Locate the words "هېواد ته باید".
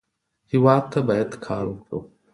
0.51-1.31